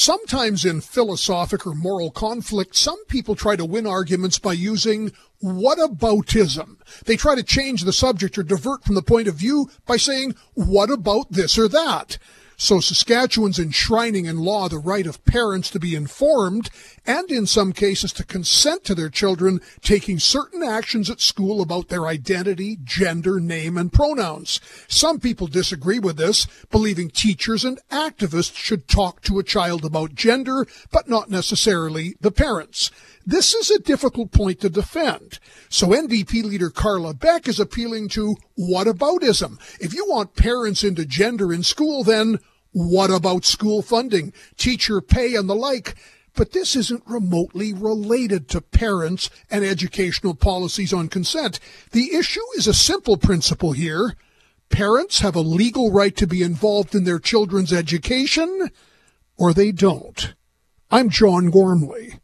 Sometimes 0.00 0.64
in 0.64 0.80
philosophic 0.80 1.66
or 1.66 1.74
moral 1.74 2.10
conflict, 2.10 2.74
some 2.74 3.04
people 3.04 3.34
try 3.34 3.54
to 3.54 3.66
win 3.66 3.86
arguments 3.86 4.38
by 4.38 4.54
using 4.54 5.12
whataboutism. 5.44 6.78
They 7.04 7.18
try 7.18 7.34
to 7.34 7.42
change 7.42 7.82
the 7.82 7.92
subject 7.92 8.38
or 8.38 8.42
divert 8.42 8.82
from 8.82 8.94
the 8.94 9.02
point 9.02 9.28
of 9.28 9.34
view 9.34 9.68
by 9.84 9.98
saying, 9.98 10.36
what 10.54 10.90
about 10.90 11.32
this 11.32 11.58
or 11.58 11.68
that? 11.68 12.16
So 12.62 12.78
Saskatchewan's 12.78 13.58
enshrining 13.58 14.26
in 14.26 14.36
law 14.36 14.68
the 14.68 14.78
right 14.78 15.06
of 15.06 15.24
parents 15.24 15.70
to 15.70 15.80
be 15.80 15.94
informed 15.94 16.68
and 17.06 17.30
in 17.30 17.46
some 17.46 17.72
cases 17.72 18.12
to 18.12 18.24
consent 18.24 18.84
to 18.84 18.94
their 18.94 19.08
children 19.08 19.62
taking 19.80 20.18
certain 20.18 20.62
actions 20.62 21.08
at 21.08 21.22
school 21.22 21.62
about 21.62 21.88
their 21.88 22.06
identity, 22.06 22.76
gender, 22.84 23.40
name, 23.40 23.78
and 23.78 23.94
pronouns. 23.94 24.60
Some 24.88 25.20
people 25.20 25.46
disagree 25.46 25.98
with 25.98 26.18
this, 26.18 26.46
believing 26.70 27.08
teachers 27.08 27.64
and 27.64 27.80
activists 27.90 28.54
should 28.54 28.88
talk 28.88 29.22
to 29.22 29.38
a 29.38 29.42
child 29.42 29.82
about 29.82 30.14
gender, 30.14 30.66
but 30.92 31.08
not 31.08 31.30
necessarily 31.30 32.14
the 32.20 32.30
parents. 32.30 32.90
This 33.24 33.54
is 33.54 33.70
a 33.70 33.78
difficult 33.78 34.32
point 34.32 34.60
to 34.60 34.68
defend. 34.68 35.38
So 35.70 35.88
NDP 35.88 36.44
leader 36.44 36.68
Carla 36.68 37.14
Beck 37.14 37.48
is 37.48 37.58
appealing 37.58 38.10
to 38.10 38.36
whataboutism. 38.58 39.58
If 39.80 39.94
you 39.94 40.06
want 40.06 40.36
parents 40.36 40.84
into 40.84 41.06
gender 41.06 41.52
in 41.54 41.62
school, 41.62 42.04
then 42.04 42.38
what 42.72 43.10
about 43.10 43.44
school 43.44 43.82
funding, 43.82 44.32
teacher 44.56 45.00
pay, 45.00 45.34
and 45.34 45.48
the 45.48 45.54
like? 45.54 45.94
But 46.34 46.52
this 46.52 46.76
isn't 46.76 47.02
remotely 47.06 47.72
related 47.72 48.48
to 48.50 48.60
parents 48.60 49.30
and 49.50 49.64
educational 49.64 50.34
policies 50.34 50.92
on 50.92 51.08
consent. 51.08 51.58
The 51.90 52.14
issue 52.14 52.40
is 52.56 52.68
a 52.68 52.74
simple 52.74 53.16
principle 53.16 53.72
here. 53.72 54.14
Parents 54.68 55.18
have 55.18 55.34
a 55.34 55.40
legal 55.40 55.90
right 55.90 56.16
to 56.16 56.28
be 56.28 56.42
involved 56.42 56.94
in 56.94 57.02
their 57.02 57.18
children's 57.18 57.72
education, 57.72 58.70
or 59.36 59.52
they 59.52 59.72
don't. 59.72 60.34
I'm 60.92 61.10
John 61.10 61.50
Gormley. 61.50 62.20